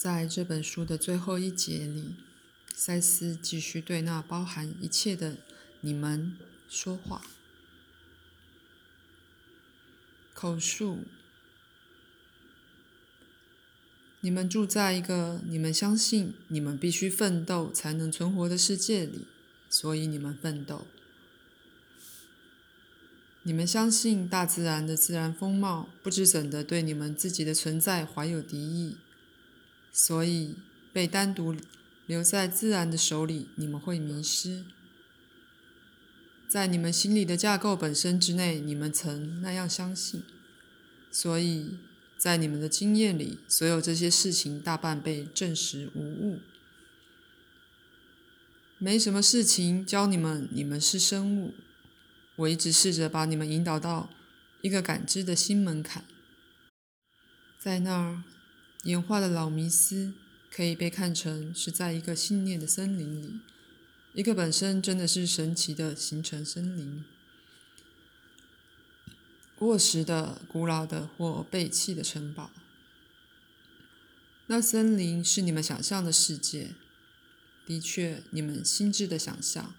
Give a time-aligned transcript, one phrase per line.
[0.00, 2.14] 在这本书的最后一节里，
[2.74, 5.36] 塞斯继续对那包含一切的
[5.82, 6.38] 你们
[6.70, 7.20] 说话。
[10.32, 11.00] 口述：
[14.22, 19.26] 你们住在一个你们相信你们必须奋斗才能存活的世界里，
[19.68, 20.86] 所以你们奋斗。
[23.42, 28.96] 你们相信大自然的自然风貌不知怎的对你们自己的存在怀有敌意，
[30.02, 30.56] 所以
[30.94, 31.54] 被单独
[32.06, 34.64] 留在自然的手里，你们会迷失。
[36.48, 40.22] 在你们心里的架构本身之内，你们曾那样相信，
[41.10, 41.76] 所以
[42.16, 46.40] 在你们的经验里，所有这些事情大半被证实无误。
[48.78, 51.52] 没什么事情教你们，你们是生物。
[52.36, 54.08] 我一直试着把你们引导到
[54.62, 56.06] 一个感知的新门槛，
[57.58, 58.22] 在那儿，
[58.84, 60.14] 演化的老迷思
[60.50, 63.40] 可以被看成是在一个信念的森林里，
[64.14, 67.04] 一个本身真的是神奇的形成森林，
[69.54, 72.50] 过时的、古老的或被弃的城堡。
[74.46, 76.70] 那森林是你们想象的世界，
[77.66, 79.74] 的确，你们心智的想象。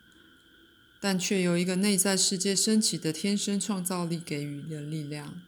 [1.03, 5.41] 但却由一个内在世界升起的天生创造力给予的力量。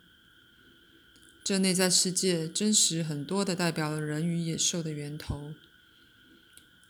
[1.44, 5.54] 这内在世界真实很多的代表了人与野兽的源头。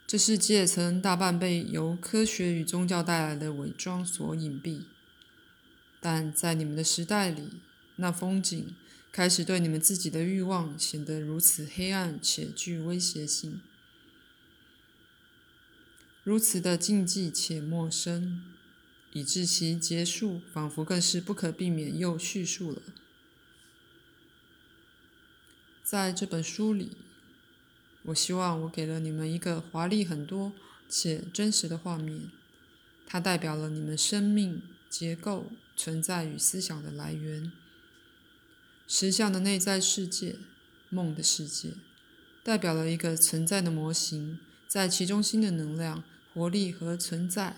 [0.06, 4.82] 这世界曾大半被由科学与宗教带来的伪装所隐蔽，
[6.00, 7.50] 但在你们的时代里，
[7.96, 8.76] 那风景
[9.12, 13.60] 开始对你们自己的欲望显得如此黑暗且具威胁性，
[16.24, 18.44] 如此的禁忌且陌生。
[19.16, 22.82] 以致其结束，仿佛更是不可避免又叙述了。
[25.84, 26.92] 在这本书里，
[28.04, 30.54] 我希望我给了你们一个华丽很多
[30.88, 32.32] 且真实的画面，
[33.06, 37.52] 它代表了你们生命结构、存在与思想的来源。
[38.88, 40.38] 实相的内在世界，
[40.90, 41.72] 梦的世界，
[42.44, 47.58] 代表了一个存在的模型，在其中心的能量、活力和存在。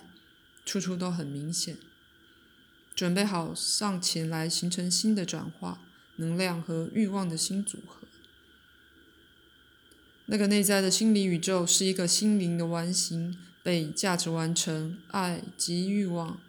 [0.66, 1.78] 处处都很明显，
[2.96, 5.80] 准备好上前来形成新的转化
[6.16, 8.05] 能量和欲望的新组合。
[10.28, 16.40] 那个内在的心理宇宙是一个心灵的完形，被价值完成爱及欲望，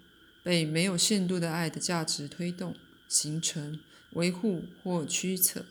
[0.43, 2.75] 被没有限度的爱的价值推动、
[3.07, 3.79] 形成、
[4.13, 5.67] 维护或驱策。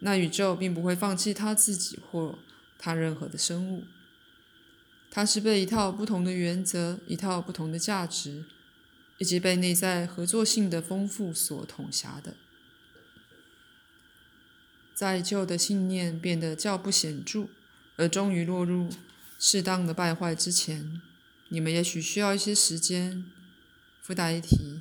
[0.00, 2.38] 那宇宙并不会放弃他自己或
[2.76, 3.84] 他任何的生物。
[5.08, 8.44] 它是被一套不同的原则、一套不同的价值，
[9.18, 12.34] 以及被内在合作性的丰富所统辖的。
[15.02, 17.48] 在旧的信念变得较不显著，
[17.96, 18.88] 而终于落入
[19.36, 21.02] 适当的败坏之前，
[21.48, 23.24] 你们也许需要一些时间。
[24.00, 24.80] 附带一提，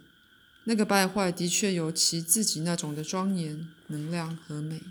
[0.66, 4.84] 那个败坏的确有其自己那种的庄严、能量和美，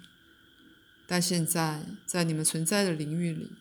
[1.06, 3.52] 但现在在你们存在的领域里。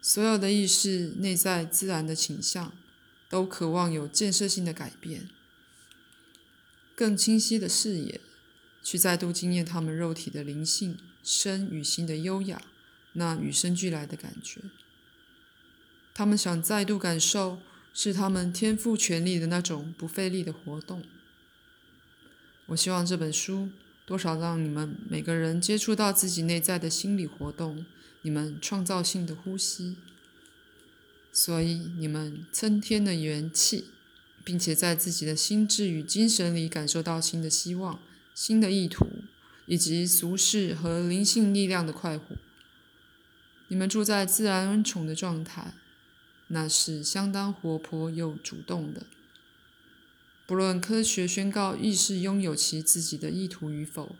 [0.00, 2.72] 所有的意识内在自然的倾向，
[3.28, 5.28] 都渴望有建设性的改变，
[6.94, 8.20] 更清晰的视野，
[8.84, 12.62] 去再度经验他们肉体的灵性、身与心的优雅，
[13.14, 14.60] 那与生俱来的感觉。
[16.14, 17.58] 他们想再度感受，
[17.92, 21.02] 是他们天赋权力的那种不费力的活动。
[22.66, 23.70] 我希望这本书
[24.06, 27.84] 多少让你们每个人接触到自己内在的心理活动。
[28.22, 29.96] 你们创造性的呼吸，
[31.30, 33.84] 所以你们增添了元气，
[34.42, 38.00] 并且在自己的心智与精神里感受到新的希望、
[38.34, 39.22] 新的意图，
[39.64, 42.36] 以及俗世和灵性力量的快活。
[43.68, 45.72] 你们住在自然恩宠的状态，
[46.48, 49.06] 那是相当活泼又主动的。
[50.46, 54.14] 不论科学宣告意识拥有其自己的意图与否，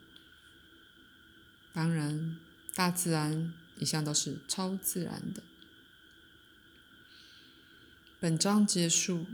[1.74, 2.38] 当然，
[2.74, 3.52] 大自然。
[3.76, 5.42] 一向都是超自然的。
[8.20, 9.26] 本章结束，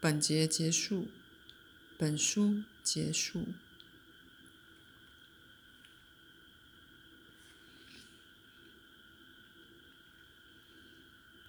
[0.00, 1.06] 本节结束，
[1.96, 3.46] 本书结束。